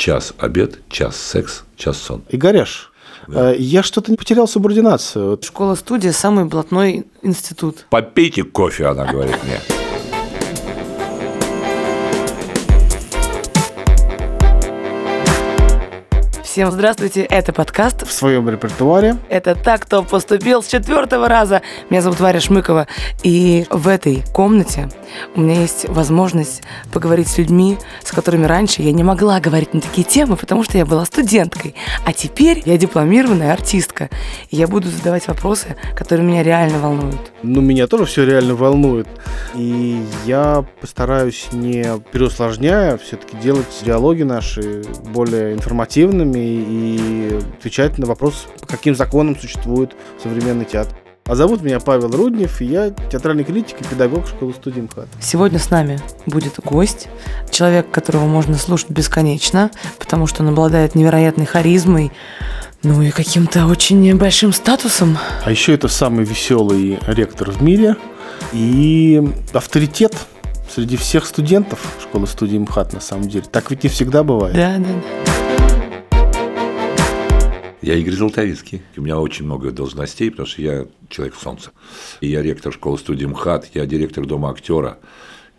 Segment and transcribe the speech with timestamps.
[0.00, 2.22] Час обед, час секс, час сон.
[2.30, 2.90] Игоряш,
[3.28, 5.38] э, я что-то не потерял субординацию.
[5.42, 7.84] Школа-студия– самый блатной институт.
[7.90, 9.79] Попейте кофе, она говорит мне.
[16.50, 18.04] Всем здравствуйте, это подкаст.
[18.04, 19.16] В своем репертуаре.
[19.28, 21.62] Это «Так, кто поступил» с четвертого раза.
[21.90, 22.88] Меня зовут Варя Шмыкова.
[23.22, 24.88] И в этой комнате
[25.36, 29.80] у меня есть возможность поговорить с людьми, с которыми раньше я не могла говорить на
[29.80, 31.76] такие темы, потому что я была студенткой.
[32.04, 34.10] А теперь я дипломированная артистка.
[34.50, 37.30] И я буду задавать вопросы, которые меня реально волнуют.
[37.44, 39.06] Ну, меня тоже все реально волнует.
[39.54, 44.82] И я постараюсь, не переусложняя, все-таки делать диалоги наши
[45.14, 50.96] более информативными и отвечать на вопрос, по каким законам существует современный театр.
[51.26, 55.06] А зовут меня Павел Руднев, и я театральный критик и педагог школы студии МХАТ.
[55.20, 57.06] Сегодня с нами будет гость,
[57.50, 62.10] человек, которого можно слушать бесконечно, потому что он обладает невероятной харизмой,
[62.82, 65.18] ну и каким-то очень большим статусом.
[65.44, 67.96] А еще это самый веселый ректор в мире
[68.52, 70.16] и авторитет
[70.74, 73.44] среди всех студентов школы студии МХАТ на самом деле.
[73.52, 74.56] Так ведь не всегда бывает.
[74.56, 75.39] Да, да, да.
[77.82, 78.82] Я Игорь Золотовицкий.
[78.96, 81.70] У меня очень много должностей, потому что я человек солнца.
[82.20, 84.98] Я ректор школы студии МХАТ, я директор дома актера.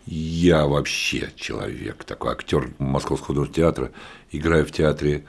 [0.06, 3.92] Я вообще человек, такой актер Московского художественного театра.
[4.30, 5.24] Играю в театре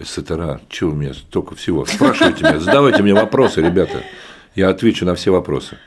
[0.00, 0.60] СТРА.
[0.68, 1.84] Чего у меня столько всего?
[1.84, 4.02] Спрашивайте меня, задавайте мне вопросы, ребята.
[4.54, 5.78] Я отвечу на все вопросы.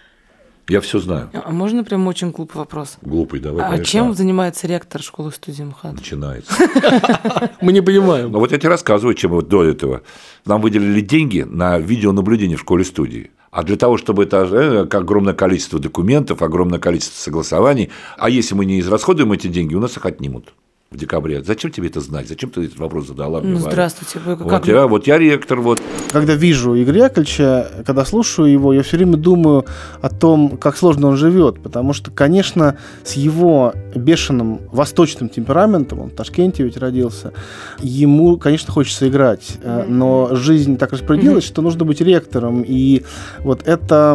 [0.70, 1.30] Я все знаю.
[1.34, 2.98] А можно прям очень глупый вопрос?
[3.02, 3.66] Глупый, давай.
[3.66, 3.86] А конечно.
[3.86, 5.94] чем занимается ректор школы студии МХАТ?
[5.94, 6.54] Начинается.
[7.62, 8.32] Мы не понимаем.
[8.32, 10.02] Ну вот я тебе рассказываю, чем вот до этого.
[10.46, 13.32] Нам выделили деньги на видеонаблюдение в школе-студии.
[13.52, 18.66] А для того, чтобы это э, огромное количество документов, огромное количество согласований, а если мы
[18.66, 20.54] не израсходуем эти деньги, у нас их отнимут
[20.92, 21.44] в декабре.
[21.44, 22.28] Зачем тебе это знать?
[22.28, 23.42] Зачем ты этот вопрос задала?
[23.42, 24.18] мне, Ну, здравствуйте.
[24.26, 24.68] Вы Вот как?
[24.68, 25.80] я, вот я ректор, вот.
[26.12, 29.66] Когда вижу Игоря Яковлевича, когда слушаю его, я все время думаю
[30.02, 31.62] о том, как сложно он живет.
[31.62, 37.34] Потому что, конечно, с его бешеным восточным темпераментом, он в Ташкенте ведь родился,
[37.80, 39.60] ему, конечно, хочется играть.
[39.62, 42.64] Э, Но жизнь так распорядилась, что нужно быть ректором.
[42.68, 43.04] И
[43.42, 44.14] вот это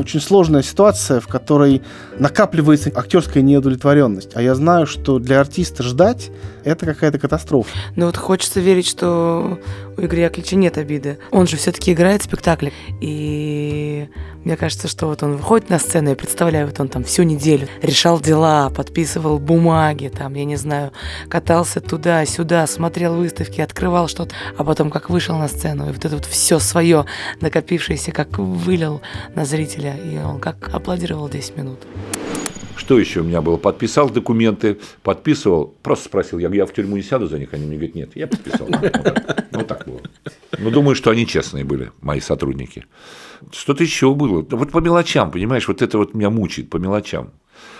[0.00, 1.82] очень сложная ситуация, в которой
[2.18, 4.30] накапливается актерская неудовлетворенность.
[4.34, 6.13] А я знаю, что для артиста ждать
[6.64, 7.70] это какая-то катастрофа.
[7.96, 9.58] Ну вот хочется верить, что
[9.96, 11.18] у Игоря Яковлевича нет обиды.
[11.30, 12.72] Он же все-таки играет в спектакле.
[13.00, 14.08] И
[14.44, 17.68] мне кажется, что вот он выходит на сцену, я представляю, вот он там всю неделю
[17.82, 20.92] решал дела, подписывал бумаги, там, я не знаю,
[21.28, 26.16] катался туда-сюда, смотрел выставки, открывал что-то, а потом как вышел на сцену, и вот это
[26.16, 27.06] вот все свое
[27.40, 29.00] накопившееся, как вылил
[29.34, 31.78] на зрителя, и он как аплодировал 10 минут.
[32.84, 33.56] Что еще у меня было?
[33.56, 37.76] Подписал документы, подписывал, просто спросил, я, я в тюрьму не сяду за них, они мне
[37.76, 38.68] говорят, нет, я подписал.
[39.50, 40.02] Ну, так, было.
[40.58, 42.84] Ну, думаю, что они честные были, мои сотрудники.
[43.52, 44.44] Что-то еще было.
[44.50, 47.30] Вот по мелочам, понимаешь, вот это вот меня мучает, по мелочам.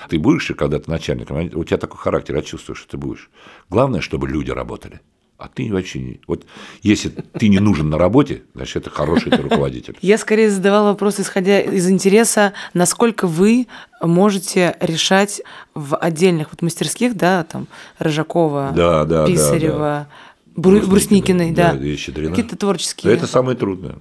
[0.09, 3.29] Ты будешь когда-то начальником, а у тебя такой характер, я чувствую, что ты будешь.
[3.69, 5.01] Главное, чтобы люди работали.
[5.37, 6.21] А ты вообще не...
[6.29, 6.47] Вот
[6.83, 9.97] если ты не нужен на работе, значит, это хороший ты руководитель.
[10.01, 13.67] Я скорее задавала вопрос, исходя из интереса, насколько вы
[14.01, 15.43] можете решать
[15.75, 17.67] в отдельных вот мастерских, да, там,
[17.99, 20.09] Рыжакова, Да, да, да, Писарева,
[20.55, 22.31] Бру- Брусникиной, да, и Щедрина.
[22.31, 23.13] какие-то творческие.
[23.13, 23.97] Это самое трудное.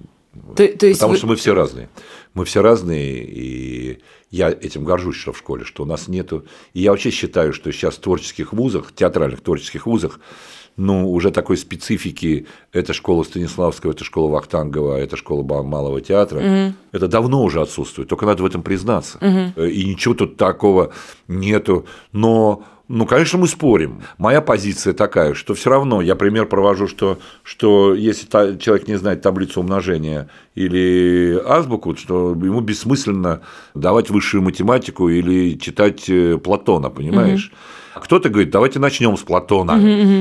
[0.56, 1.88] То, то есть Потому вы- что мы все разные.
[2.32, 4.00] Мы все разные, и
[4.30, 6.44] я этим горжусь, что в школе, что у нас нету.
[6.74, 10.20] И я вообще считаю, что сейчас в творческих вузах, театральных творческих вузах,
[10.76, 17.08] ну, уже такой специфики, это школа Станиславского, это школа Вахтангова, это школа Малого театра, это
[17.08, 19.18] давно уже отсутствует, только надо в этом признаться.
[19.56, 20.92] Э, И ничего тут такого
[21.28, 21.86] нету.
[22.12, 24.02] Но ну, конечно, мы спорим.
[24.18, 28.96] Моя позиция такая, что все равно я пример провожу, что, что если та- человек не
[28.96, 33.40] знает таблицу умножения или азбуку, что ему бессмысленно
[33.74, 37.50] давать высшую математику или читать э, Платона, понимаешь?
[37.94, 39.74] А Кто-то говорит, давайте начнем с Платона.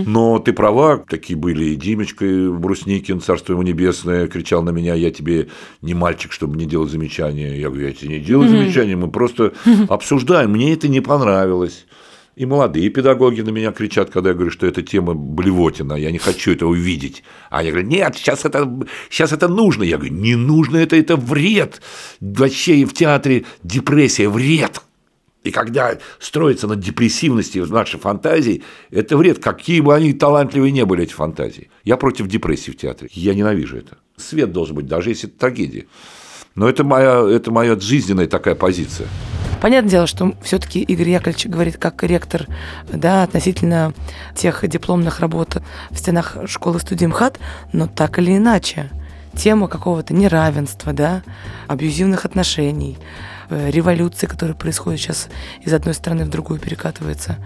[0.07, 4.93] Но ты права, такие были и Димочка, и Брусникин, царство ему небесное, кричал на меня,
[4.93, 5.47] я тебе
[5.81, 7.59] не мальчик, чтобы не делать замечания.
[7.59, 9.53] Я говорю, я тебе не делаю замечания, мы просто
[9.89, 11.85] обсуждаем, мне это не понравилось.
[12.35, 16.17] И молодые педагоги на меня кричат, когда я говорю, что эта тема блевотина, я не
[16.17, 17.23] хочу это увидеть.
[17.51, 19.83] А я говорю, нет, сейчас это, сейчас это нужно.
[19.83, 21.81] Я говорю, не нужно это, это вред.
[22.19, 24.81] Вообще в театре депрессия, вред.
[25.43, 31.03] И когда строится на депрессивности нашей фантазии, это вред, какие бы они талантливые не были,
[31.03, 31.69] эти фантазии.
[31.83, 33.09] Я против депрессии в театре.
[33.13, 33.97] Я ненавижу это.
[34.17, 35.85] Свет должен быть, даже если это трагедия.
[36.55, 39.07] Но это моя, это моя жизненная такая позиция.
[39.63, 42.47] Понятное дело, что все-таки Игорь Яковлевич говорит как ректор
[42.91, 43.93] да, относительно
[44.35, 47.39] тех дипломных работ в стенах школы-студии МХАТ,
[47.71, 48.89] но так или иначе
[49.33, 51.21] тема какого-то неравенства, да,
[51.69, 52.97] абьюзивных отношений,
[53.69, 55.29] революции, которая происходит сейчас
[55.61, 57.37] из одной страны в другую перекатывается.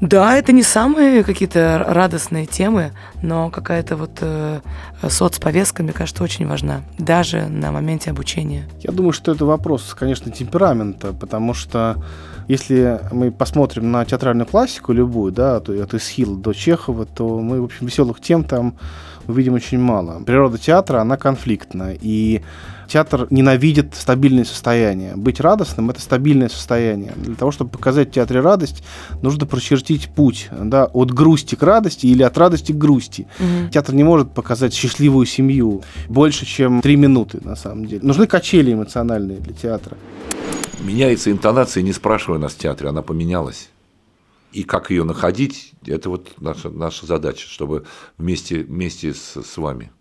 [0.00, 2.92] Да, это не самые какие-то радостные темы,
[3.22, 4.60] но какая-то вот э,
[5.08, 8.68] соцповестка, мне кажется, очень важна, даже на моменте обучения.
[8.80, 11.96] Я думаю, что это вопрос, конечно, темперамента, потому что
[12.48, 17.60] если мы посмотрим на театральную классику любую, да, от, от Исхила до Чехова, то мы,
[17.60, 18.74] в общем, веселых тем там
[19.26, 20.22] увидим очень мало.
[20.24, 22.42] Природа театра, она конфликтна, и
[22.86, 25.16] театр ненавидит стабильное состояние.
[25.16, 27.12] Быть радостным– это стабильное состояние.
[27.16, 28.82] Для того, чтобы показать в театре радость,
[29.22, 33.26] нужно прочертить путь да, от грусти к радости или от радости к грусти.
[33.38, 33.70] Угу.
[33.72, 38.02] Театр не может показать счастливую семью больше, чем три минуты, на самом деле.
[38.02, 39.96] Нужны качели эмоциональные для театра.
[40.80, 43.70] Меняется интонация, не спрашивая нас в театре, она поменялась
[44.56, 47.84] и как ее находить, это вот наша, наша задача, чтобы
[48.16, 49.92] вместе, вместе с, с вами.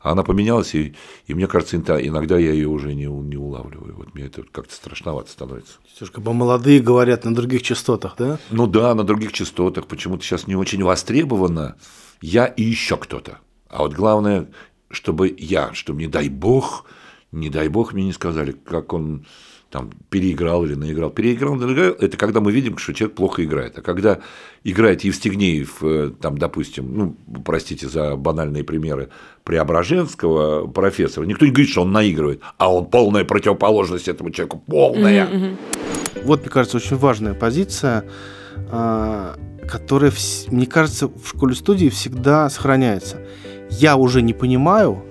[0.00, 0.94] Она поменялась, и,
[1.26, 3.96] и мне кажется, иногда я ее уже не, не улавливаю.
[3.96, 5.74] Вот мне это как-то страшновато становится.
[5.96, 8.38] Слушай, как бы молодые говорят на других частотах, да?
[8.50, 9.86] Ну да, на других частотах.
[9.86, 11.76] Почему-то сейчас не очень востребовано
[12.20, 13.38] я и еще кто-то.
[13.68, 14.48] А вот главное,
[14.90, 16.86] чтобы я, чтобы не дай бог,
[17.32, 19.26] не дай бог мне не сказали, как он
[19.70, 21.10] там переиграл или наиграл.
[21.10, 23.78] Переиграл, наиграл– это когда мы видим, что человек плохо играет.
[23.78, 24.18] А когда
[24.64, 29.10] играет Евстигнеев, э, там, допустим, ну, простите за банальные примеры,
[29.44, 35.26] Преображенского профессора, никто не говорит, что он наигрывает, а он полная противоположность этому человеку, полная.
[35.26, 35.56] Mm-hmm.
[36.24, 38.04] Вот, мне кажется, очень важная позиция,
[38.70, 39.36] а,
[39.68, 40.12] которая,
[40.48, 43.20] мне кажется, в школе-студии всегда сохраняется.
[43.70, 45.02] Я уже не понимаю,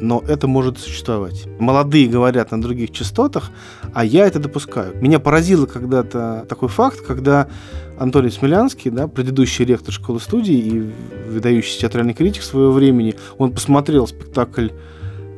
[0.00, 1.46] но это может существовать.
[1.58, 3.50] Молодые говорят на других частотах,
[3.94, 4.94] а я это допускаю.
[5.00, 7.48] Меня поразило когда-то такой факт, когда
[7.98, 10.90] Антоний Смелянский, да, предыдущий ректор школы-студии и
[11.30, 14.68] выдающийся театральный критик своего времени, он посмотрел спектакль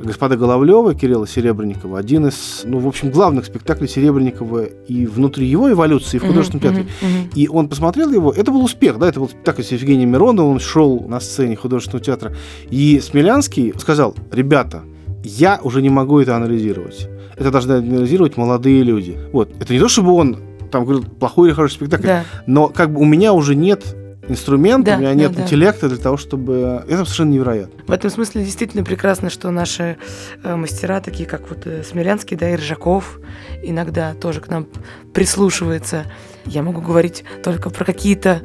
[0.03, 5.71] господа Головлева, Кирилла Серебренникова, один из, ну, в общем, главных спектаклей Серебренникова и внутри его
[5.71, 6.87] эволюции, и в художественном театре.
[7.01, 7.35] Uh-huh.
[7.35, 10.61] И он посмотрел его, это был успех, да, это был спектакль с Евгением Мироновым, он
[10.61, 12.35] шел на сцене художественного театра.
[12.71, 14.83] И Смелянский сказал, ребята,
[15.25, 17.09] я уже не могу это анализировать.
[17.37, 19.19] Это должны анализировать молодые люди.
[19.33, 19.51] Вот.
[19.61, 20.39] Это не то, чтобы он
[20.71, 22.25] там говорил, плохой или хороший спектакль, да.
[22.47, 23.97] но как бы у меня уже нет
[24.29, 26.85] инструмент, да, у меня нет да, интеллекта для того, чтобы...
[26.87, 27.83] Это совершенно невероятно.
[27.87, 29.97] В этом смысле действительно прекрасно, что наши
[30.43, 33.21] э, мастера, такие как вот э, Смелянский, да, и Ржаков,
[33.63, 34.67] иногда тоже к нам
[35.13, 36.05] прислушивается.
[36.45, 38.43] Я могу говорить только про какие-то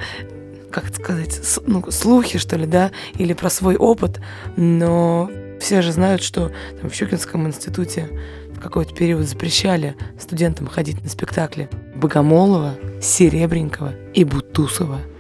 [0.71, 2.89] как сказать, ну, слухи, что ли, да,
[3.19, 4.19] или про свой опыт,
[4.57, 5.30] но
[5.62, 6.51] все же знают, что
[6.81, 8.09] там, в Щукинском институте
[8.50, 14.97] в какой-то период запрещали студентам ходить на спектакли Богомолова, Серебренникова и Бутусова–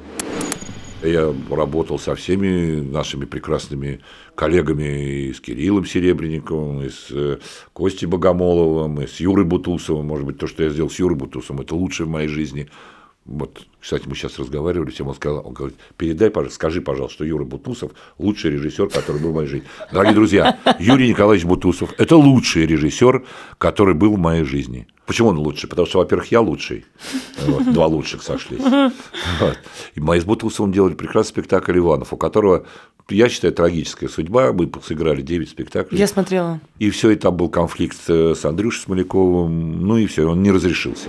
[1.03, 4.01] я работал со всеми нашими прекрасными
[4.35, 7.37] коллегами, и с Кириллом Серебренниковым, и с э,
[7.73, 10.07] Костей Богомоловым, и с Юрой Бутусовым.
[10.07, 12.69] Может быть, то, что я сделал с Юрой Бутусовым, это лучшее в моей жизни.
[13.25, 17.23] Вот, кстати, мы сейчас разговаривали, всем он сказал, он говорит, передай, пожалуйста, скажи, пожалуйста, что
[17.23, 19.67] Юра Бутусов лучший режиссер, который был в моей жизни.
[19.93, 23.23] Дорогие друзья, Юрий Николаевич Бутусов– это лучший режиссер,
[23.57, 24.87] который был в моей жизни.
[25.05, 25.69] Почему он лучший?
[25.69, 26.85] Потому что, во-первых, я лучший.
[27.45, 28.61] Вот, два лучших сошлись.
[28.61, 29.57] Вот.
[29.95, 32.65] И мы с Бутусовым делали прекрасный спектакль Иванов, у которого,
[33.09, 34.51] я считаю, трагическая судьба.
[34.51, 35.97] Мы сыграли 9 спектаклей.
[35.97, 36.59] Я смотрела.
[36.79, 39.85] И все, и там был конфликт с Андрюшей Смоляковым.
[39.85, 41.07] Ну и все, он не разрешился.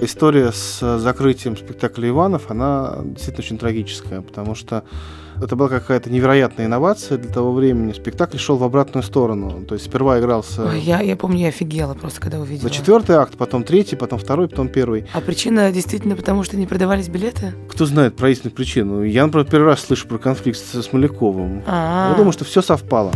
[0.00, 4.84] История с закрытием спектакля Иванов, она действительно очень трагическая, потому что
[5.42, 7.92] это была какая-то невероятная инновация для того времени.
[7.92, 9.64] Спектакль шел в обратную сторону.
[9.66, 10.66] То есть сперва игрался...
[10.66, 12.68] Ой, я, я помню, я офигела просто, когда увидела.
[12.68, 15.06] За четвертый акт, потом третий, потом второй, потом первый.
[15.12, 17.54] А причина действительно потому, что не продавались билеты?
[17.68, 19.02] Кто знает про истинную причину.
[19.02, 21.62] Я, например, первый раз слышу про конфликт со Смоляковым.
[21.66, 22.10] А-а-а.
[22.10, 23.12] Я думаю, что все совпало.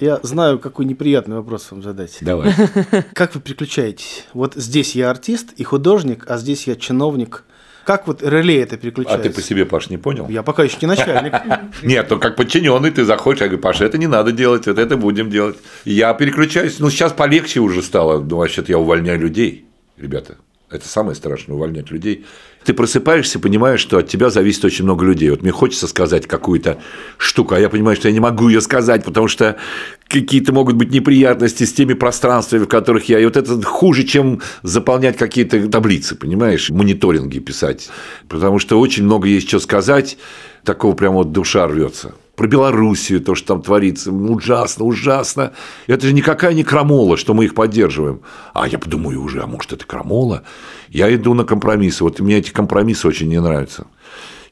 [0.00, 2.16] Я знаю, какой неприятный вопрос вам задать.
[2.20, 2.54] Давай.
[3.14, 4.24] Как вы переключаетесь?
[4.32, 7.44] Вот здесь я артист и художник, а здесь я чиновник–
[7.88, 9.18] как вот реле это переключается?
[9.18, 10.28] А ты по себе, Паш, не понял?
[10.28, 11.32] Я пока еще не начальник.
[11.82, 14.98] Нет, то как подчиненный ты заходишь, я говорю, Паша, это не надо делать, вот это
[14.98, 15.56] будем делать.
[15.86, 19.64] Я переключаюсь, ну сейчас полегче уже стало, ну вообще-то я увольняю людей,
[19.96, 20.36] ребята.
[20.68, 22.26] Это самое страшное, увольнять людей.
[22.64, 25.30] Ты просыпаешься, понимаешь, что от тебя зависит очень много людей.
[25.30, 26.78] Вот мне хочется сказать какую-то
[27.16, 29.56] штуку, а я понимаю, что я не могу ее сказать, потому что
[30.06, 33.20] какие-то могут быть неприятности с теми пространствами, в которых я...
[33.20, 37.88] И вот это хуже, чем заполнять какие-то таблицы, понимаешь, мониторинги писать.
[38.28, 40.18] Потому что очень много есть что сказать,
[40.64, 42.14] такого прямо вот душа рвется.
[42.38, 45.52] Про Белоруссию, то, что там творится, ужасно, ужасно.
[45.88, 48.20] Это же никакая не крамола, что мы их поддерживаем.
[48.54, 50.44] А я подумаю уже, а может, это крамола?
[50.88, 52.04] Я иду на компромиссы.
[52.04, 53.88] Вот мне эти компромиссы очень не нравятся.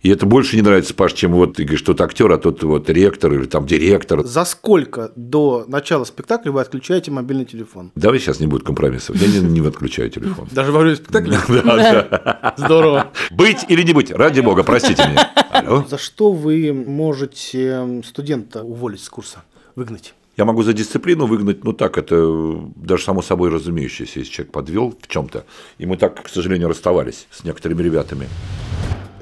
[0.07, 2.89] И это больше не нравится, Паш, чем вот ты говоришь, тот актер, а тот вот
[2.89, 4.25] ректор или там директор.
[4.25, 7.91] За сколько до начала спектакля вы отключаете мобильный телефон?
[7.97, 9.17] Давай сейчас не будет компромиссов.
[9.17, 10.47] Я не, не отключаю телефон.
[10.53, 11.41] Даже во время спектакля?
[11.49, 13.11] Да, Здорово.
[13.33, 15.85] Быть или не быть, ради бога, простите меня.
[15.89, 19.43] За что вы можете студента уволить с курса,
[19.75, 20.15] выгнать?
[20.37, 24.95] Я могу за дисциплину выгнать, ну так, это даже само собой разумеющееся, если человек подвел
[25.03, 25.45] в чем-то.
[25.79, 28.29] И мы так, к сожалению, расставались с некоторыми ребятами.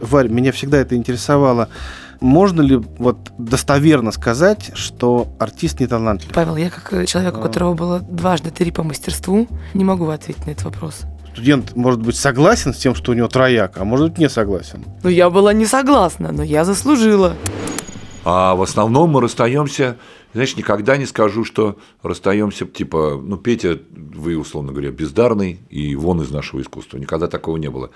[0.01, 1.69] Варь, меня всегда это интересовало.
[2.21, 6.33] Можно ли вот достоверно сказать, что артист не талантлив?
[6.33, 7.43] Павел, я как человек, у А.
[7.43, 11.03] которого было дважды три по мастерству, не могу ответить на этот вопрос.
[11.33, 14.85] Студент может быть согласен с тем, что у него трояк, а может быть не согласен.
[15.03, 17.35] Ну, я была не согласна, но я заслужила.
[18.25, 19.97] А в основном мы расстаемся,
[20.35, 26.21] знаешь, никогда не скажу, что расстаемся, типа, ну, Петя, вы, условно говоря, бездарный и вон
[26.23, 26.99] из нашего искусства.
[26.99, 27.91] Никогда такого не было.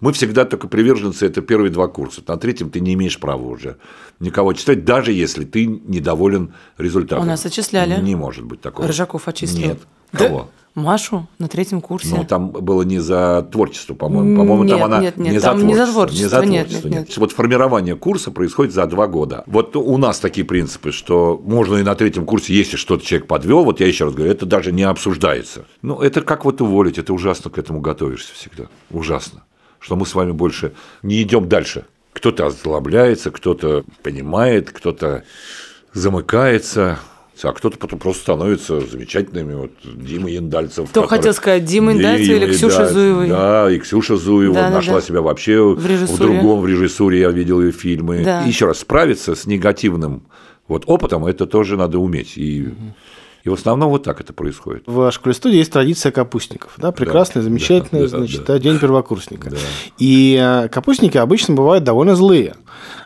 [0.00, 2.22] Мы всегда только приверженцы, это первые два курса.
[2.26, 3.76] На третьем ты не имеешь права уже
[4.20, 7.24] никого читать, даже если ты недоволен результатом.
[7.24, 8.00] У нас отчисляли.
[8.00, 8.88] Не может быть такого.
[8.88, 9.68] Рыжаков отчислил.
[9.68, 9.78] Нет.
[10.18, 10.26] Да?
[10.26, 10.48] Кого?
[10.74, 12.16] Машу на третьем курсе.
[12.16, 14.36] Ну, там было не за творчество, по-моему.
[14.36, 16.96] По-моему, там она нет, нет, не, там за не за творчество, не за творчество, нет,
[16.98, 17.16] нет, нет.
[17.16, 19.44] Вот формирование курса происходит за два года.
[19.46, 23.62] Вот у нас такие принципы, что можно и на третьем курсе, если что-то человек подвел,
[23.62, 25.64] вот я еще раз говорю, это даже не обсуждается.
[25.82, 28.64] Ну, это как вот уволить, это ужасно к этому готовишься всегда.
[28.90, 29.44] Ужасно.
[29.78, 30.72] Что мы с вами больше
[31.04, 31.84] не идем дальше.
[32.12, 35.22] Кто-то озлобляется, кто-то понимает, кто-то
[35.92, 36.98] замыкается,
[37.42, 39.54] а кто-то потом просто становится замечательными.
[39.54, 40.88] Вот Дима Яндальцев.
[40.90, 43.28] Кто который- хотел сказать, Дима Яндальцев или Ксюша да, Зуевой?
[43.28, 45.00] Да, и Ксюша Зуева Да, нашла да.
[45.00, 46.34] себя вообще в, режиссуре.
[46.38, 48.22] другом, в режиссуре я видел ее фильмы.
[48.24, 48.44] Да.
[48.44, 50.22] И еще раз, справиться с негативным
[50.68, 52.36] вот опытом, это тоже надо уметь.
[52.36, 52.68] И,
[53.44, 54.82] и в основном вот так это происходит.
[54.86, 58.54] В школе студии есть традиция капустников, да, прекрасная, да, замечательная, да, значит, да.
[58.54, 59.50] да, день первокурсника.
[59.50, 59.56] Да.
[59.98, 62.54] И э, капустники обычно бывают довольно злые,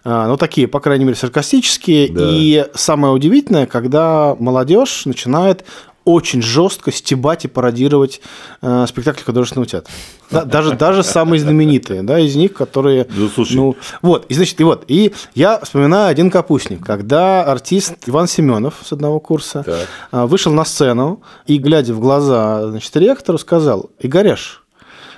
[0.04, 2.10] ну такие, по крайней мере, саркастические.
[2.10, 2.30] Да.
[2.30, 5.64] И самое удивительное, когда молодежь начинает
[6.08, 8.22] очень жестко стебать и пародировать
[8.62, 9.92] э, спектакли художественного театра.
[10.30, 13.06] Да, даже, даже самые знаменитые, да, из них, которые...
[13.10, 13.56] Ну, слушай.
[13.56, 18.74] ну, вот, и значит, и вот, и я вспоминаю один капустник, когда артист Иван Семенов
[18.84, 19.88] с одного курса Так.
[20.10, 24.62] а, вышел на сцену и, глядя в глаза значит, ректору, сказал, Игоряш,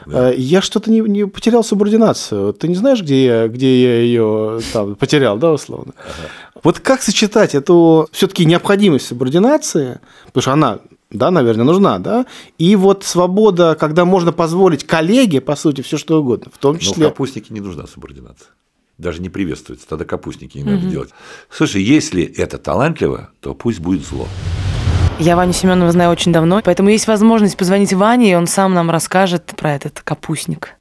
[0.07, 2.53] э, я что-то не, не потерял субординацию.
[2.53, 5.95] Ты не знаешь, где я, где я ее там, потерял, да, условно?
[6.63, 10.79] Вот как сочетать эту все-таки необходимость субординации, потому что она
[11.11, 12.27] да, наверное, нужна, да,
[12.57, 16.79] и вот свобода, когда можно позволить коллеге, по сути, все что угодно, в том Но
[16.79, 17.09] в числе...
[17.09, 18.49] капустнике не нужна субординация.
[18.97, 19.89] Даже не приветствуется.
[19.89, 21.11] Тогда капустники не надо делать.
[21.51, 24.29] Слушай, если это талантливо, то пусть будет зло.
[25.23, 28.91] Я Ваню Семенова знаю очень давно, поэтому есть возможность позвонить Ване, и он сам нам
[28.91, 30.77] расскажет про этот капустник.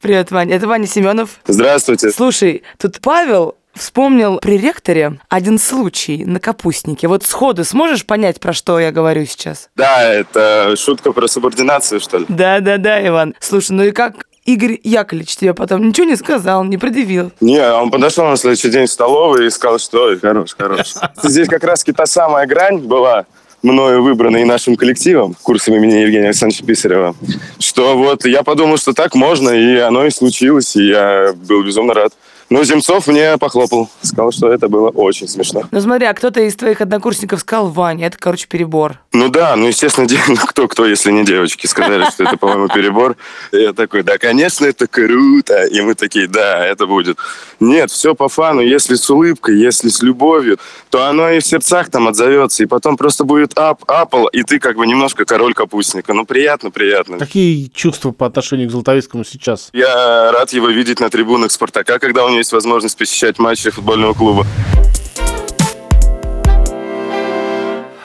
[0.00, 0.56] Привет, Ваня.
[0.56, 1.38] Это Ваня Семенов.
[1.46, 2.10] Здравствуйте.
[2.10, 7.06] Слушай, тут Павел вспомнил при ректоре один случай на капустнике.
[7.06, 9.70] Вот сходу сможешь понять, про что я говорю сейчас?
[9.76, 12.26] Да, это шутка про субординацию, что ли?
[12.28, 13.36] Да-да-да, Иван.
[13.38, 17.32] Слушай, ну и как Игорь Яковлевич тебе потом ничего не сказал, не предъявил?
[17.42, 20.94] Не, он подошел на следующий день в столовую и сказал, что ой, хорош, хорош.
[21.22, 23.26] Здесь как раз та самая грань была
[23.62, 27.14] мною выбрана и нашим коллективом, курсом имени Евгения Александровича Писарева,
[27.58, 31.92] что вот я подумал, что так можно, и оно и случилось, и я был безумно
[31.92, 32.14] рад.
[32.50, 35.64] Но Земцов мне похлопал, сказал, что это было очень смешно.
[35.70, 38.98] Ну смотри, а кто-то из твоих однокурсников сказал, Ваня, это, короче, перебор.
[39.12, 43.16] Ну да, ну естественно, де- ну, кто-кто, если не девочки, сказали, что это, по-моему, перебор.
[43.52, 45.64] И я такой, да, конечно, это круто.
[45.64, 47.18] И мы такие, да, это будет.
[47.60, 48.60] Нет, все по фану.
[48.60, 50.58] Если с улыбкой, если с любовью,
[50.90, 52.62] то оно и в сердцах там отзовется.
[52.62, 56.14] И потом просто будет ап, апл, и ты как бы немножко король капустника.
[56.14, 57.18] Ну, приятно, приятно.
[57.18, 59.68] Какие чувства по отношению к Золотовицкому сейчас?
[59.72, 64.14] Я рад его видеть на трибунах «Спартака», когда у него есть возможность посещать матчи футбольного
[64.14, 64.46] клуба.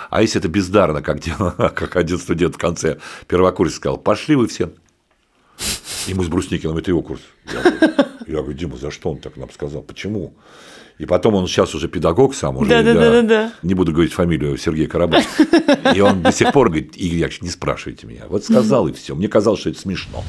[0.09, 2.97] А если это бездарно, как, делал- как один студент в конце
[3.27, 4.71] первокурса сказал, пошли вы все.
[6.07, 7.21] И мы с Брусникиным, это его курс.
[7.51, 7.79] Я говорю,
[8.27, 9.81] я говорю, Дима, за что он так нам сказал?
[9.81, 10.33] Почему?
[10.99, 12.69] И потом он сейчас уже педагог сам уже.
[12.69, 13.53] Да-да-да-да-да.
[13.63, 15.25] Не буду говорить фамилию Сергей Карабаш.
[15.95, 18.23] И он до сих пор говорит, Игорь Яковлевич, не спрашивайте меня.
[18.29, 19.15] Вот сказал и все.
[19.15, 20.23] Мне казалось, что это смешно.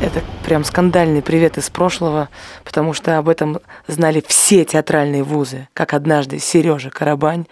[0.00, 2.28] Это прям скандальный привет из прошлого,
[2.64, 7.46] потому что об этом знали все театральные вузы, как однажды Сережа Карабань.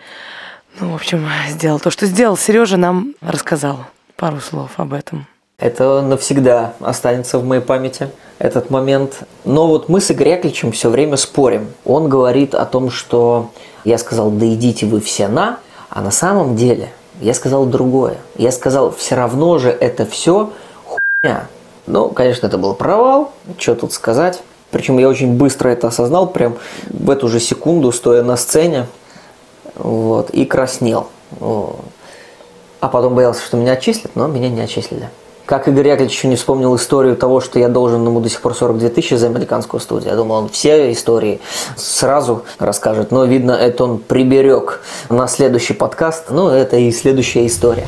[0.80, 2.36] Ну, в общем, сделал то, что сделал.
[2.36, 3.84] Сережа нам рассказал
[4.16, 5.26] пару слов об этом.
[5.58, 8.08] Это навсегда останется в моей памяти,
[8.40, 9.22] этот момент.
[9.44, 11.68] Но вот мы с Игорем Яковлевичем все время спорим.
[11.84, 13.52] Он говорит о том, что
[13.84, 18.16] я сказал, да идите вы все на, а на самом деле я сказал другое.
[18.36, 20.52] Я сказал, все равно же это все
[20.84, 21.46] хуйня.
[21.86, 24.42] Ну, конечно, это был провал, что тут сказать.
[24.70, 26.56] Причем я очень быстро это осознал, прям
[26.88, 28.86] в эту же секунду, стоя на сцене,
[29.74, 31.08] вот, и краснел.
[31.40, 35.10] А потом боялся, что меня отчислят, но меня не отчислили.
[35.44, 38.54] Как Игорь Яковлевич еще не вспомнил историю того, что я должен ему до сих пор
[38.54, 40.10] 42 тысячи за американскую студию.
[40.10, 41.40] Я думал, он все истории
[41.76, 46.30] сразу расскажет, но, видно, это он приберег на следующий подкаст.
[46.30, 47.86] Ну, это и следующая история.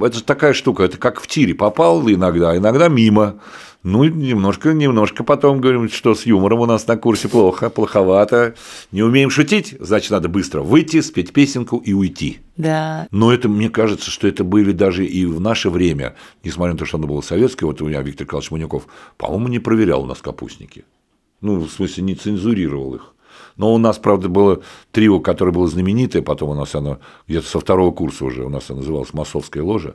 [0.00, 3.36] Это же такая штука, это как в тире попал иногда, а иногда мимо.
[3.84, 8.54] Ну, немножко, немножко потом говорим, что с юмором у нас на курсе плохо, плоховато.
[8.92, 12.38] Не умеем шутить, значит, надо быстро выйти, спеть песенку и уйти.
[12.56, 13.06] Да.
[13.10, 16.86] Но это, мне кажется, что это были даже и в наше время, несмотря на то,
[16.86, 18.86] что оно было советское, вот у меня Виктор Карлович Манюков,
[19.18, 20.84] по-моему, не проверял у нас капустники.
[21.42, 23.13] Ну, в смысле, не цензурировал их.
[23.56, 24.60] Но у нас, правда, было
[24.92, 26.98] трио, которое было знаменитое, потом у нас оно
[27.28, 29.94] где-то со второго курса уже у нас оно называлось «Массовская ложа».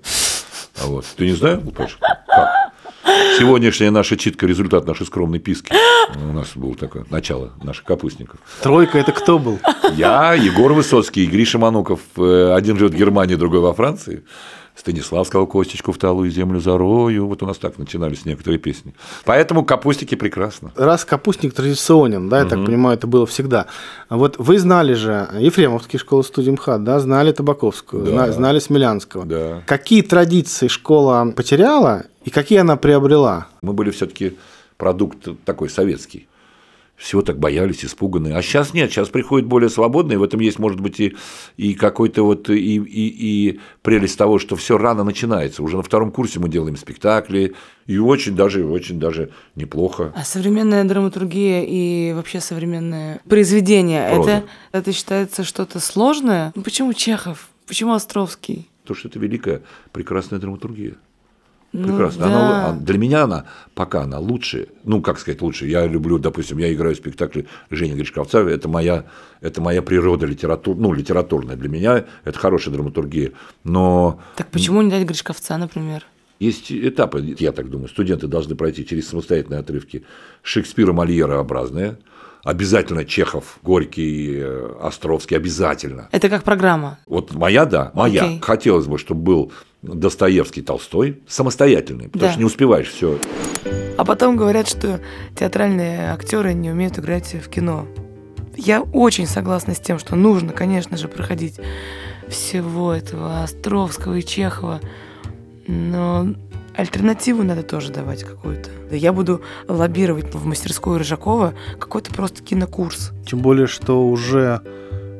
[0.81, 1.05] Вот.
[1.17, 1.59] Ты не знаешь?
[2.27, 2.71] Как?
[3.37, 5.73] Сегодняшняя наша читка– результат нашей скромной писки.
[6.29, 8.39] У нас было такое начало наших капустников.
[8.61, 9.59] Тройка это кто был?
[9.95, 11.99] Я, Егор Высоцкий Гриша Мануков.
[12.17, 14.23] Э, Один живет в Германии, другой во Франции.
[14.79, 17.27] Станислав сказал Костечку в талую землю зарою.
[17.27, 18.93] Вот у нас так начинались некоторые песни.
[19.25, 20.71] Поэтому капустики прекрасно.
[20.77, 23.65] Раз капустник традиционен, да, я так понимаю, это было всегда.
[24.09, 28.11] Вот вы знали же Ефремовский школу студии МХАТ, да, знали Табаковскую, Да.
[28.11, 29.25] зна- знали Смелянского.
[29.25, 29.63] Да.
[29.65, 33.47] Какие традиции школа потеряла и какие она приобрела?
[33.61, 34.37] Мы были все-таки
[34.77, 36.28] продукт такой советский.
[36.99, 38.35] Всего так боялись, испуганные.
[38.35, 41.15] А сейчас нет, сейчас приходит более свободно, и в этом есть, может быть, и,
[41.55, 45.63] и какой-то вот и, и, и прелесть того, что все рано начинается.
[45.63, 47.55] Уже на втором курсе мы делаем спектакли,
[47.87, 50.11] и очень даже, очень даже неплохо.
[50.13, 56.51] А современная драматургия и вообще современное произведение, это, это считается что-то сложное?
[56.53, 57.47] Ну, почему Чехов?
[57.65, 58.67] Почему Островский?
[58.83, 59.61] То, что это великая,
[59.93, 60.95] прекрасная драматургия.
[61.71, 62.25] Ну, Прекрасно.
[62.27, 62.67] да.
[62.69, 63.45] Она, для меня она
[63.75, 64.69] пока она лучше.
[64.83, 65.67] Ну, как сказать, лучше.
[65.67, 68.39] Я люблю, допустим, я играю в спектакле Жени Гришковца.
[68.39, 69.05] Это моя,
[69.41, 71.55] это моя природа литератур, ну, литературная.
[71.55, 73.33] Для меня это хорошая драматургия.
[73.63, 76.05] Но Так почему не дать Гришковца, например?
[76.39, 80.05] есть этапы, я так думаю, студенты должны пройти через самостоятельные отрывки
[80.41, 81.97] Шекспира, Мольера образные.
[82.45, 86.07] Обязательно Чехов, Горький, э, Островский, обязательно.
[86.13, 86.97] Это как программа.
[87.05, 88.23] Вот моя, да, моя.
[88.23, 88.39] Окей.
[88.41, 89.51] Хотелось бы, чтобы был
[89.81, 92.31] Достоевский, Толстой, самостоятельный, потому Да.
[92.31, 93.17] что не успеваешь все.
[93.97, 94.99] А потом говорят, что
[95.37, 97.85] театральные актеры не умеют играть в кино.
[98.57, 101.59] Я очень согласна с тем, что нужно, конечно же, проходить
[102.27, 104.81] всего этого Островского и Чехова,
[105.67, 106.27] но
[106.75, 108.69] альтернативу надо тоже давать какую-то.
[108.89, 113.11] Да Я буду лоббировать в мастерскую Рыжакова какой-то просто кинокурс.
[113.27, 114.61] Тем более, что уже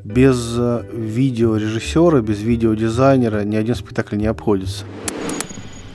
[0.03, 4.85] без э, видеорежиссера, без видеодизайнера ни один спектакль не обходится.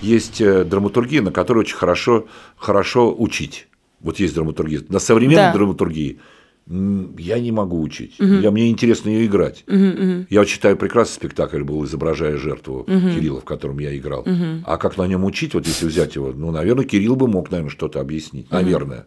[0.00, 3.68] Есть э, драматургия, на которой очень хорошо, хорошо учить.
[4.00, 4.82] Вот есть драматургия.
[4.88, 5.52] На современной Да.
[5.52, 6.18] драматургии
[6.66, 8.14] я не могу учить.
[8.18, 9.64] Я, мне интересно ее играть.
[9.66, 14.26] Я вот читаю прекрасный спектакль был, изображая жертву Кирилла, в котором я играл.
[14.64, 17.70] А как на нем учить, вот если взять его, ну, наверное, Кирилл бы мог, наверное,
[17.70, 18.50] что-то объяснить.
[18.50, 19.06] Наверное.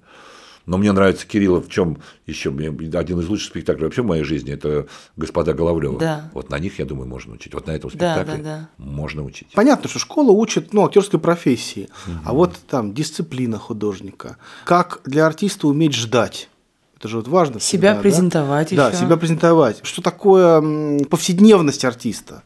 [0.67, 4.51] Но мне нравится Кирилла в чем еще один из лучших спектаклей вообще в моей жизни
[4.51, 5.97] это господа Головлева.
[5.97, 6.29] Да.
[6.33, 7.53] Вот на них, я думаю, можно учить.
[7.53, 9.47] Вот на этом Да, спектакле да, можно учить.
[9.53, 11.89] Понятно, что школа учит ну, актерской профессии,
[12.25, 14.37] а вот там дисциплина художника.
[14.65, 16.49] Как для артиста уметь ждать?
[16.97, 17.59] Это же вот важно.
[17.59, 18.01] Себя всегда, да?
[18.01, 18.97] презентовать Да, ещё.
[18.99, 19.79] себя презентовать.
[19.83, 22.43] Что такое повседневность артиста?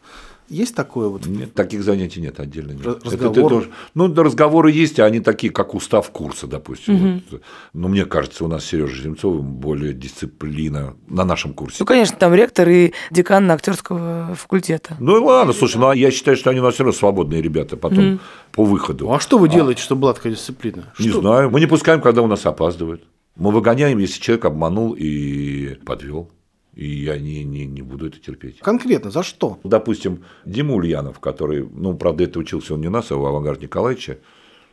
[0.51, 1.25] Есть такое вот?
[1.25, 2.73] Нет, таких занятий нет отдельно.
[2.73, 2.85] Нет.
[2.85, 3.33] Р- Это разговор?
[3.33, 7.21] ты тоже- ну, разговоры есть, а они такие, как устав курса, допустим.
[7.31, 7.41] Вот.
[7.73, 11.77] Но мне кажется, у нас с Сережей Земцовым более дисциплина на нашем курсе.
[11.79, 14.97] Ну, конечно, там ректор и декан актерского факультета.
[14.99, 17.41] Ну и ладно, слушай, ну а я считаю, что они у нас все равно свободные
[17.41, 18.19] ребята потом
[18.51, 19.11] по выходу.
[19.13, 20.93] А что вы делаете, чтобы была такая дисциплина?
[20.99, 21.21] Не Что?
[21.21, 21.49] знаю.
[21.49, 23.03] Мы не пускаем, когда у нас опаздывают.
[23.37, 26.29] Мы выгоняем, если человек обманул и подвел.
[26.73, 28.59] И я не, не, не буду это терпеть.
[28.59, 29.59] Конкретно, за что?
[29.63, 33.63] Допустим, Дима Ульянов, который, ну, правда, это учился он не у нас, а у Авангарда
[33.63, 34.19] Николаевича,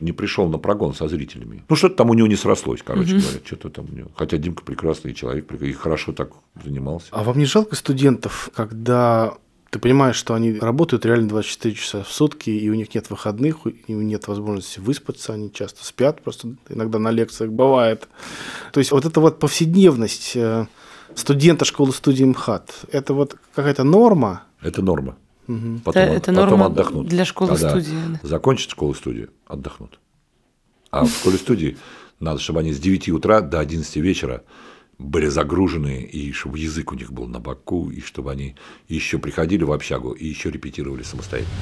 [0.01, 1.65] не пришел на прогон со зрителями.
[1.69, 3.41] Ну, что-то там у него не срослось, короче говоря.
[3.45, 4.11] Что-то там у него.
[4.15, 6.31] Хотя Димка прекрасный человек, и хорошо так
[6.63, 7.09] занимался.
[7.11, 9.35] А вам не жалко студентов, когда
[9.71, 13.67] ты понимаешь, что они работают реально 24 часа в сутки, и у них нет выходных,
[13.67, 18.09] и у них нет возможности выспаться, они часто спят, просто иногда на лекциях бывает.
[18.73, 20.67] То есть вот эта вот повседневность э,
[21.15, 25.17] студента школы студии МХАТ, это вот какая-то норма, Это норма.
[25.47, 27.07] Потом, это, это потом норма отдохнут.
[27.09, 27.97] для школы Когда студии.
[28.23, 29.99] закончат школу-студию, отдохнут.
[30.91, 31.79] А в школе-студии
[32.21, 34.43] надо, чтобы они с 9 утра до 11 вечера
[34.99, 38.57] были загружены, и чтобы язык у них был на боку, и чтобы они
[38.89, 41.55] еще приходили в общагу и еще репетировали самостоятельно.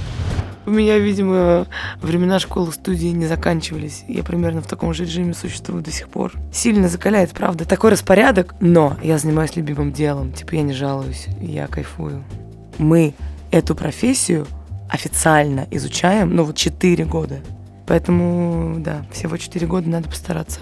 [0.66, 1.68] У меня, видимо,
[2.02, 4.05] времена школы студии не заканчивались.
[4.09, 6.33] Я примерно в таком же режиме существую до сих пор.
[6.52, 7.64] Сильно закаляет, правда.
[7.64, 10.33] Такой распорядок, но я занимаюсь любимым делом.
[10.33, 12.24] Типа я не жалуюсь, я кайфую.
[12.79, 13.14] Мы
[13.52, 14.44] эту профессию
[14.88, 17.38] официально изучаем, ну вот 4 года.
[17.87, 20.59] Поэтому, да, всего 4 года надо постараться.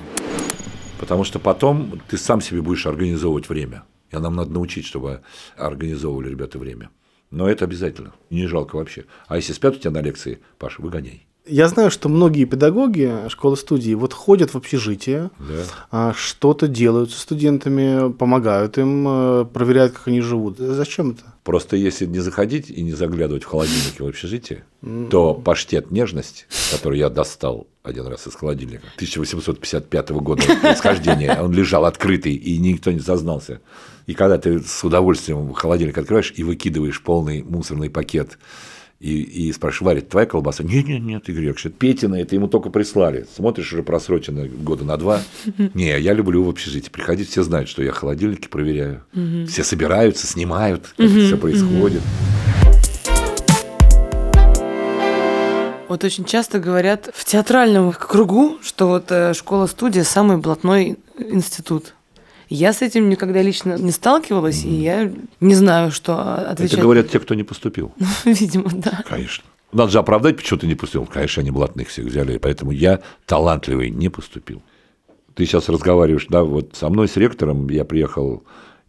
[1.00, 3.84] Потому что потом ты сам себе будешь организовывать время.
[4.10, 5.22] И нам надо научить, чтобы
[5.56, 6.90] организовывали ребята время.
[7.34, 8.14] Но это обязательно.
[8.30, 9.06] Не жалко вообще.
[9.26, 11.26] А если спят у тебя на лекции, Паша, выгоняй.
[11.46, 15.54] Я знаю, что многие педагоги школы-студии вот ходят в общежитие, Да.
[15.90, 20.57] а, что-то делают со студентами, помогают им, э, проверяют, как они живут.
[20.57, 21.22] Зачем это?
[21.42, 24.64] Просто если не заходить и не заглядывать в холодильники в общежитие,
[25.11, 31.85] то паштет нежность, который я достал один раз из холодильника, 1855 года происхождения, он лежал
[31.85, 33.61] открытый, и никто не зазнался.
[34.07, 38.38] И когда ты с удовольствием холодильник открываешь и выкидываешь полный мусорный пакет,
[39.00, 40.64] и, и спрашиваешь, Варя, твоя колбаса?
[40.64, 43.26] Нет, нет, нет, Игорь Яковлевич, это Петина, это ему только прислали.
[43.35, 45.22] Смотришь, уже просрочено года на два.
[45.74, 49.04] Не, я люблю в общежитии приходить, все знают, что я холодильники проверяю.
[49.48, 52.02] Все собираются, снимают, как это все происходит.
[55.88, 61.94] Вот очень часто говорят в театральном кругу, что вот э, школа-студия самый блатной институт.
[62.48, 66.74] Я с этим никогда лично не сталкивалась, и я не знаю, что отвечать.
[66.74, 67.92] Это говорят те, кто не поступил.
[68.24, 69.02] Видимо, да.
[69.09, 69.44] Конечно.
[69.72, 71.07] Надо же оправдать, почему ты не поступил.
[71.07, 74.62] Конечно, они блатных всех взяли, поэтому я талантливый не поступил.
[75.35, 78.44] Ты сейчас разговариваешь, да, вот со мной, с ректором, я приехал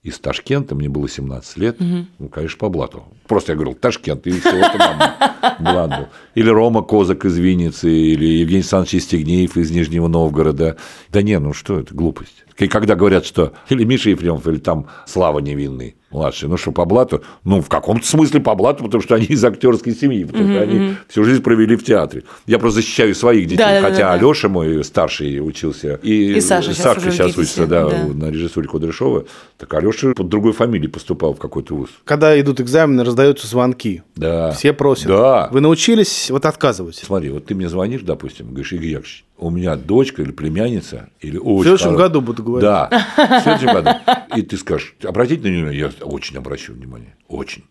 [0.05, 3.03] из Ташкента, мне было 17 лет, ну, конечно, по блату.
[3.27, 6.07] Просто я говорил, Ташкент, и все, это блат был.
[6.35, 10.77] Или Рома Козак из Винницы, или Евгений Александрович Стегнеев из Нижнего Новгорода.
[11.09, 12.45] Да не, ну что это, глупость.
[12.59, 16.85] И когда говорят, что или Миша Ефремов, или там Слава Невинный, младший, ну что, по
[16.85, 17.23] блату?
[17.43, 20.95] Ну, в каком-то смысле по блату, потому что они из актерской семьи, потому что они
[21.07, 22.23] всю жизнь провели в театре.
[22.45, 23.89] Я просто защищаю своих детей, Да-да-да-да.
[23.89, 28.05] хотя Алеша мой старший учился, и, И Саша в сейчас ГИТИСе, учится, да, да.
[28.13, 29.25] на режиссуре Кудряшова.
[29.57, 31.89] Так Алеша под другой фамилией поступал в какой-то вуз.
[32.05, 34.01] Когда идут экзамены, раздаются звонки.
[34.15, 34.51] Да.
[34.51, 35.07] Все просят.
[35.07, 35.49] Да.
[35.51, 36.95] Вы научились вот отказывать?
[36.95, 41.37] Смотри, вот ты мне звонишь, допустим, говоришь, Игорь Яковлевич, у меня дочка или племянница, или
[41.37, 42.63] очень В следующем хоро- году буду говорить.
[42.63, 43.89] Да, в следующем году.
[44.35, 47.63] И ты скажешь, обратите на нее, я очень обращу внимание, очень.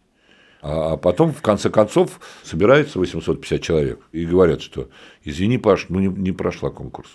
[0.63, 4.89] А потом, в конце концов, собирается 850 человек и говорят, что
[5.23, 7.11] извини, Паш, ну не, не прошла конкурс.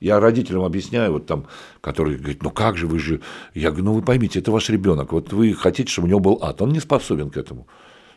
[0.00, 1.46] Я родителям объясняю, вот там,
[1.80, 3.20] которые говорят, ну как же вы же...
[3.54, 6.38] Я говорю, ну вы поймите, это ваш ребенок, вот вы хотите, чтобы у него был
[6.42, 7.66] ад, он не способен к этому.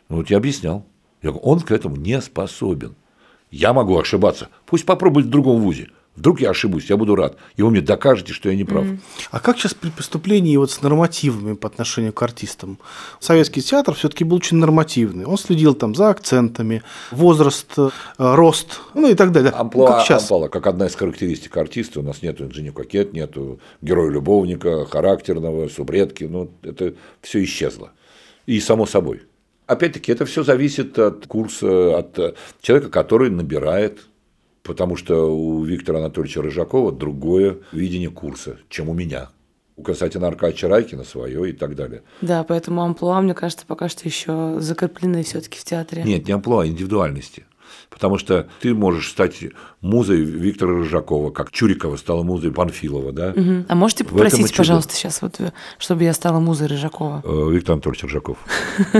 [0.08, 0.84] Ну вот я объяснял.
[1.22, 2.94] Я говорю, он к этому не способен.
[3.50, 4.48] Я могу ошибаться.
[4.66, 5.88] Пусть попробует в другом вузе.
[6.16, 7.36] Вдруг я ошибусь, я буду рад.
[7.56, 8.86] И вы мне докажете, что я не прав.
[9.30, 12.78] А как сейчас при поступлении вот с нормативами по отношению к артистам?
[13.20, 15.26] Советский театр все-таки был очень нормативный.
[15.26, 19.52] Он следил там за акцентами, возраст, э, рост, ну и так далее.
[19.52, 20.22] Амплуа, как сейчас?
[20.22, 26.50] амплуа, как одна из характеристик артиста, у нас нет инженер-кокет, нету героя-любовника, характерного, субредки, ну,
[26.62, 27.92] это все исчезло.
[28.46, 29.22] И само собой.
[29.66, 34.06] Опять-таки, это все зависит от курса, от э, человека, который набирает,
[34.62, 39.30] потому что у Виктора Анатольевича Рыжакова другое видение курса, чем у меня.
[39.76, 42.02] У Константина Аркадьевича Райкина свое и так далее.
[42.22, 46.02] Да, поэтому амплуа, мне кажется, пока что еще закреплены все-таки в театре.
[46.04, 47.44] Нет, не амплуа, а индивидуальности.
[47.90, 49.44] Потому что ты можешь стать
[49.80, 53.32] музой Виктора Рыжакова, как Чурикова стала музой Панфилова, да?
[53.34, 53.66] Мгм.
[53.68, 57.22] А можете попросить, пожалуйста, сейчас, вот, э, чтобы я стала музой Рыжакова?
[57.24, 58.38] Э, Виктор Анатольевич Рыжаков.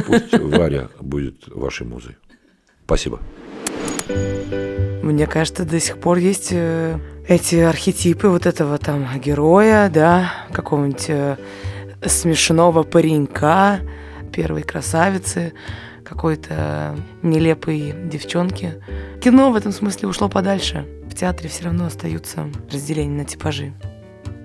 [0.07, 2.17] Пусть Варя будет вашей музой.
[2.85, 3.21] Спасибо.
[5.03, 11.39] Мне кажется, до сих пор есть э, эти архетипы вот этого там героя, да, какого-нибудь
[12.05, 13.81] смешного паренька,
[14.33, 15.53] первой красавицы,
[16.09, 18.75] какой-то нелепой девчонки.
[19.21, 20.87] Кино в этом смысле ушло подальше.
[21.11, 23.73] В театре все равно остаются разделения на типажи.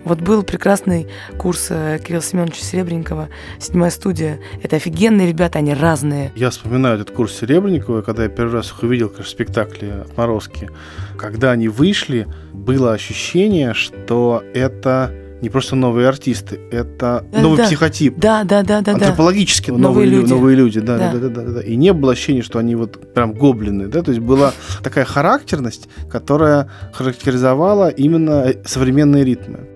[0.03, 4.39] Вот был прекрасный курс э, Кирилла Семеновича Серебренникова, седьмая студия.
[4.63, 6.31] Это офигенные ребята, они разные.
[6.35, 10.69] Я вспоминаю этот курс Серебренникова, когда я первый раз их увидел, конечно, в спектакле «Отморозки».
[11.17, 17.65] Когда они вышли, было ощущение, что это не просто новые артисты, это Да, новый да.
[17.65, 18.17] психотип.
[18.17, 18.93] Да, да, да, да, да.
[18.93, 20.29] Антропологически Новые новые, лю- люди.
[20.29, 21.11] новые люди, да, Да.
[21.13, 21.19] да.
[21.19, 21.61] Да, да, да, да.
[21.61, 25.89] И не было ощущения, что они вот прям гоблины, да, то есть была такая характерность,
[26.09, 29.67] которая характеризовала именно э, современные ритмы.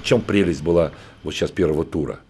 [0.00, 2.20] В чем прелесть была вот сейчас первого тура?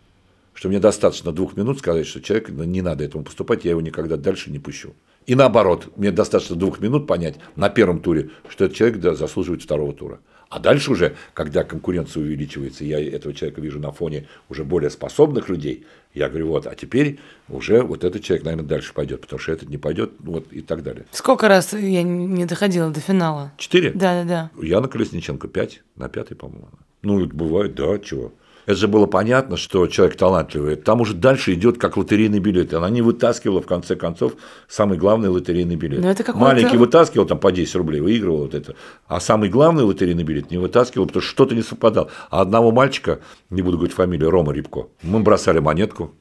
[0.55, 3.73] Что что мне достаточно двух минут сказать, что человек ну, не надо этому поступать, я
[3.73, 4.95] его никогда дальше не пущу.
[5.27, 9.63] И наоборот, мне достаточно двух минут понять на первом туре, что этот человек да, заслуживает
[9.63, 10.21] второго тура.
[10.53, 15.49] А дальше уже, когда конкуренция увеличивается, я этого человека вижу на фоне уже более способных
[15.49, 19.53] людей, я говорю, вот, а теперь уже вот этот человек, наверное, дальше пойдет, потому что
[19.53, 21.07] этот не пойдет, вот и так далее.
[21.11, 23.51] Сколько раз я не доходила до финала?
[23.57, 23.93] Четыре?
[23.93, 24.62] Да, да, да.
[24.62, 26.69] Яна Колесниченко пять, на пятый, по-моему.
[27.01, 28.35] Ну, бывает, да, чего.
[28.73, 30.77] Это же было понятно, что человек талантливый.
[30.77, 32.73] Там уже дальше идет как лотерейный билет.
[32.73, 34.33] Она не вытаскивала, в конце концов,
[34.67, 36.01] самый главный лотерейный билет.
[36.01, 38.75] Но это Маленький вытаскивал там по 10 рублей, выигрывал вот это.
[39.07, 42.11] А самый главный лотерейный билет не вытаскивал, потому что что-то не совпадало.
[42.31, 46.15] А одного мальчика, не буду говорить фамилию, Рома Рябко, мы бросали монетку,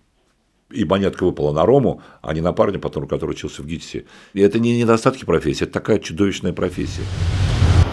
[0.72, 4.04] и монетка выпала на Рому, а не на парня, потом, который учился в ГИТИСе.
[4.34, 7.04] И это не недостатки профессии, это такая чудовищная профессия.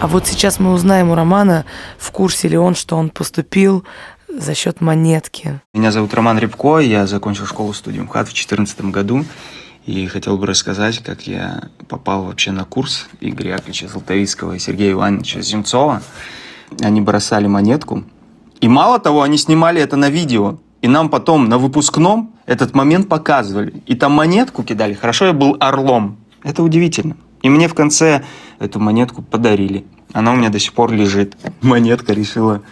[0.00, 1.64] А вот сейчас мы узнаем у Романа,
[1.98, 3.84] в курсе ли он, что он поступил
[4.28, 5.60] за счет монетки.
[5.74, 9.24] Меня зовут Роман Рябко, я закончил школу-студию МХАТ в 2014 году.
[9.86, 14.92] И хотел бы рассказать, как я попал вообще на курс Игоря Яковлевича Золотовицкого и Сергея
[14.92, 16.02] Ивановича Земцова.
[16.82, 18.04] Они бросали монетку.
[18.60, 20.58] И мало того, они снимали это на видео.
[20.82, 23.82] И нам потом на выпускном этот момент показывали.
[23.86, 24.92] И там монетку кидали.
[24.92, 26.18] Хорошо, я был орлом.
[26.42, 27.16] Это удивительно.
[27.42, 28.24] И мне в конце
[28.58, 29.86] эту монетку подарили.
[30.12, 31.36] Она у меня до сих пор лежит.
[31.62, 32.62] Монетка решила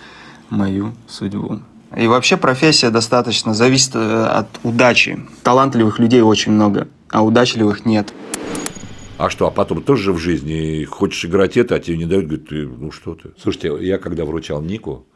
[0.51, 1.61] мою судьбу.
[1.97, 5.19] И вообще профессия достаточно зависит э, от удачи.
[5.43, 8.13] Талантливых людей очень много, а удачливых нет.
[9.19, 12.49] А что, а потом тоже в жизни хочешь играть это, а тебе не дают, говорят,
[12.49, 13.31] ты, ну что ты.
[13.41, 15.07] Слушайте, я когда вручал Нику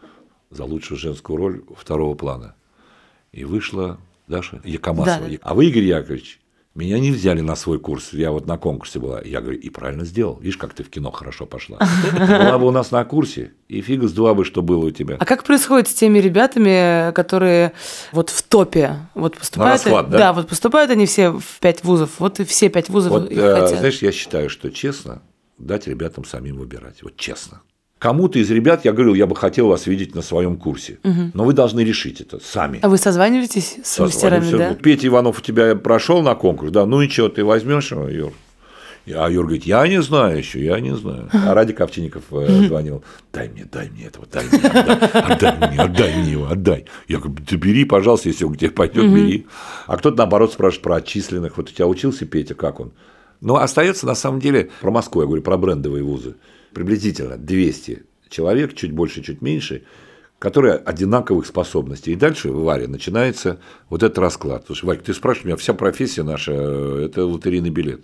[0.50, 2.54] за лучшую женскую роль второго плана,
[3.32, 5.28] и вышла Даша Якомасова.
[5.28, 5.36] Да, да.
[5.42, 6.40] А вы, Игорь Яковлевич,
[6.74, 9.20] меня не взяли на свой курс, я вот на конкурсе была.
[9.22, 10.38] Я говорю, и правильно сделал.
[10.38, 11.78] Видишь, как ты в кино хорошо пошла.
[12.12, 15.16] Была бы у нас на курсе, и фига с два бы, что было у тебя.
[15.18, 17.72] А как происходит с теми ребятами, которые
[18.12, 19.84] вот в топе вот поступают?
[19.84, 20.18] На расклад, да?
[20.18, 23.38] Да, вот поступают они все в пять вузов, вот и все пять вузов вот, их
[23.38, 23.78] э, хотят.
[23.80, 25.22] Знаешь, я считаю, что честно
[25.58, 27.02] дать ребятам самим выбирать.
[27.02, 27.62] Вот честно.
[28.00, 30.98] Кому-то из ребят я говорил, я бы хотел вас видеть на своем курсе.
[31.04, 31.32] Угу.
[31.34, 32.78] Но вы должны решить это сами.
[32.80, 34.74] А вы созваниваетесь с мастерами, да?
[34.74, 36.86] Петя Иванов у тебя прошел на конкурс, да?
[36.86, 38.32] Ну и что, ты возьмешь его, Юр?
[39.06, 41.28] А Юр говорит, я не знаю еще, я не знаю.
[41.30, 45.78] А Ради Ковчинников э, звонил, дай мне, дай мне этого, дай мне, отдай, отдай мне,
[45.78, 46.86] отдай мне его, отдай.
[47.06, 49.46] Я говорю, ты бери, пожалуйста, если он к тебе пойдет, бери.
[49.86, 51.58] А кто-то, наоборот, спрашивает про отчисленных.
[51.58, 52.92] Вот у тебя учился Петя, как он?
[53.42, 56.36] Но остается на самом деле про Москву, я говорю, про брендовые вузы
[56.72, 59.84] приблизительно 200 человек, чуть больше, чуть меньше,
[60.38, 62.12] которые одинаковых способностей.
[62.12, 64.64] И дальше в Варе начинается вот этот расклад.
[64.66, 66.52] Слушай, Варь, ты спрашиваешь меня, вся профессия наша–
[67.04, 68.02] это лотерейный билет.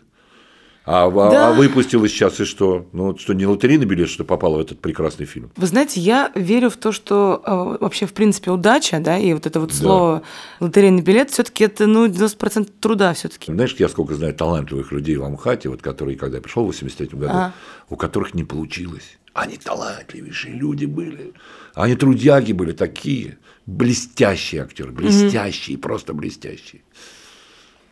[0.87, 1.49] А, а, да.
[1.49, 2.87] а выпустилась сейчас и что?
[2.93, 5.51] Ну, что не лотерейный билет, что попало в этот прекрасный фильм.
[5.57, 9.47] Вы знаете, я верю в то, что э, вообще, в принципе, удача, да, и вот
[9.47, 9.75] это вот да.
[9.75, 10.23] слово
[10.61, 13.53] лотерейный билет, все-таки это, ну, 90% труда все-таки.
[13.53, 17.19] Знаешь, я сколько знаю талантливых людей в Амхате, вот, которые, когда я пришел в 83
[17.19, 17.53] году, а.
[17.91, 19.19] у которых не получилось.
[19.35, 21.33] Они талантливейшие люди были.
[21.75, 23.39] Они трудяги были такие.
[23.67, 26.83] Блестящие актеры, блестящие, mm просто блестящие.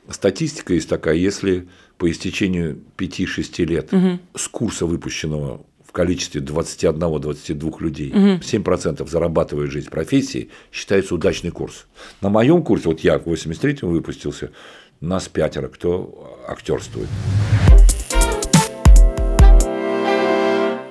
[0.08, 4.18] Статистика есть такая, если по истечению 5-6 лет угу.
[4.34, 8.42] с курса, выпущенного в количестве 21-22 людей, угу.
[8.42, 11.86] 7% зарабатывает жизнь профессии, считается удачный курс.
[12.20, 14.50] На моем курсе, вот я в 83-м выпустился,
[15.00, 17.08] нас пятеро, кто актерствует.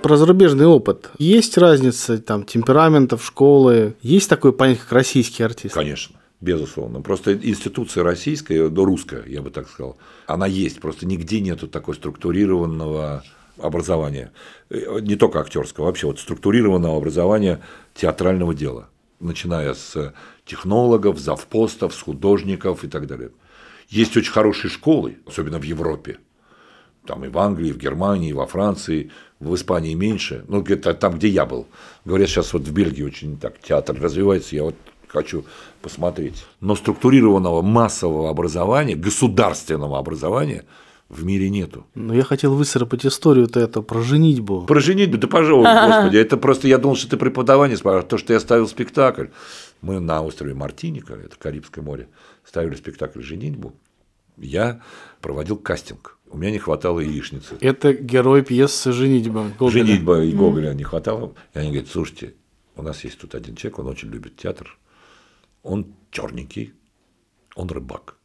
[0.03, 1.09] про зарубежный опыт.
[1.17, 3.95] Есть разница там темпераментов, школы?
[4.01, 5.73] Есть такое понятие, как российский артист?
[5.73, 6.17] Конечно.
[6.43, 7.01] Безусловно.
[7.01, 10.81] Просто институция российская, да, русская, я бы так сказал, она есть.
[10.81, 13.23] Просто нигде нету такой структурированного
[13.57, 14.33] образования.
[14.69, 17.61] Не только актерского, вообще вот структурированного образования
[17.93, 18.89] театрального дела.
[19.21, 23.29] Начиная с технологов, завпостов, с художников и так далее.
[23.87, 26.17] Есть очень хорошие школы, особенно в Европе.
[27.07, 30.43] Там и в Англии, и в Германии, и во Франции, в Испании меньше.
[30.49, 31.67] Ну, это там, где я был.
[32.03, 34.57] Говорят, сейчас вот в Бельгии очень так театр развивается.
[34.57, 34.75] Я вот
[35.13, 35.45] хочу
[35.81, 36.45] посмотреть.
[36.59, 40.65] Но структурированного массового образования, государственного образования
[41.07, 41.85] в мире нету.
[41.93, 44.65] Но я хотел выцарапать историю-то эту про женитьбу.
[44.65, 45.17] Про женитьбу?
[45.17, 46.17] Да пожалуйста, господи.
[46.17, 48.09] Это просто я думал, что ты преподавание спрашиваешь.
[48.09, 49.27] То, что я ставил спектакль.
[49.81, 52.07] Мы на острове Мартиника, это Карибское море,
[52.43, 53.73] ставили спектакль «Женитьбу».
[54.37, 54.81] Я
[55.21, 56.17] проводил кастинг.
[56.31, 57.57] У меня не хватало яичницы.
[57.59, 59.51] Это герой пьесы «Женитьба».
[59.59, 59.71] Гоголя.
[59.71, 61.33] «Женитьба» и Гоголя не хватало.
[61.53, 62.33] И они говорят, слушайте,
[62.75, 64.77] у нас есть тут один человек, он очень любит театр,
[65.63, 66.73] он черненький,
[67.55, 68.17] он рыбак.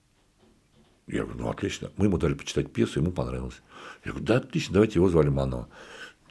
[1.07, 1.90] Я говорю, ну отлично.
[1.96, 3.62] Мы ему дали почитать пьесу, ему понравилось.
[4.05, 5.68] Я говорю, да, отлично, давайте его звали Мано.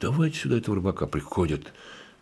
[0.00, 1.06] Давайте сюда этого рыбака.
[1.08, 1.72] Приходит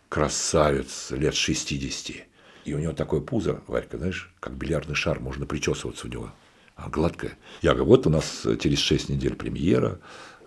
[0.09, 2.25] красавец лет 60.
[2.65, 6.33] И у него такое пузо, Варька, знаешь, как бильярдный шар, можно причесываться у него.
[6.75, 7.37] А гладкое.
[7.61, 9.99] Я говорю, вот у нас через 6 недель премьера,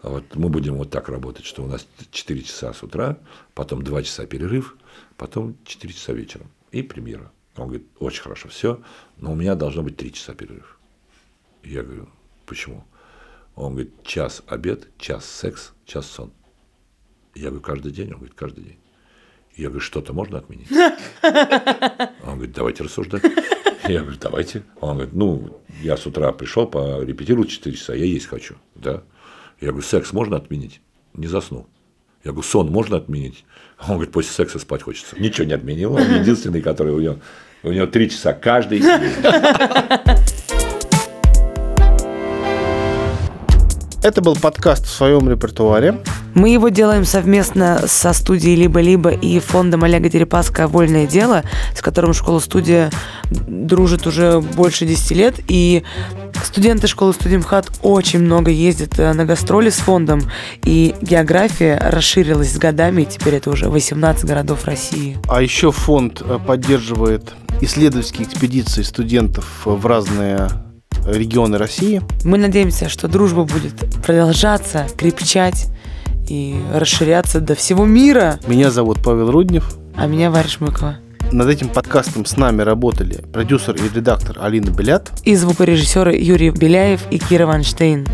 [0.03, 3.19] вот мы будем вот так работать, что у нас 4 часа с утра,
[3.55, 4.77] потом 2 часа перерыв,
[5.17, 7.31] потом 4 часа вечером и премьера.
[7.57, 8.81] Он говорит, очень хорошо, все,
[9.17, 10.79] но у меня должно быть 3 часа перерыв.
[11.63, 12.09] Я говорю,
[12.47, 12.85] почему?
[13.57, 16.33] Он говорит, час обед, час секс, час сон.
[17.35, 18.09] Я говорю, каждый день?
[18.13, 18.79] Он говорит, каждый день.
[19.57, 20.71] Я говорю, что-то можно отменить?
[20.71, 23.23] Он говорит, давайте рассуждать.
[23.89, 24.63] Я говорю, давайте.
[24.81, 28.57] Он говорит, ну, я с утра пришел, порепетировать 4 часа, я есть хочу.
[28.75, 29.03] Да.
[29.61, 30.81] Я говорю, секс можно отменить?
[31.13, 31.69] Не засну.
[32.25, 33.45] Я говорю, сон можно отменить?
[33.81, 35.19] Он говорит, после секса спать хочется.
[35.19, 35.95] Ничего не отменил.
[35.95, 37.19] Он единственный, который у него,
[37.63, 39.13] у него три часа каждый день.
[44.03, 46.01] Это был подкаст в своем репертуаре.
[46.33, 51.43] Мы его делаем совместно со студией «Либо-либо» и фондом Олега Дерипаска «Вольное дело»,
[51.77, 52.91] с которым школа-студия
[53.31, 55.35] дружит уже больше 10 лет.
[55.49, 55.83] И
[56.43, 60.23] студенты школы «Студимхат» очень много ездят э, на гастроли с фондом.
[60.65, 65.19] И география расширилась с годами, и теперь это уже 18 городов России.
[65.29, 70.49] А еще фонд э, поддерживает исследовательские экспедиции студентов в разные
[71.07, 72.03] регионы России.
[72.25, 75.69] Мы надеемся, что дружба будет продолжаться, крепчать
[76.29, 78.39] и расширяться до всего мира.
[78.47, 79.77] Меня зовут Павел Руднев.
[79.97, 80.97] А меня Варя Шмыкова.
[81.33, 87.03] Над этим подкастом с нами работали продюсер и редактор Алина Белят и звукорежиссеры Юрий Беляев
[87.11, 88.07] и Кира Ванштейн.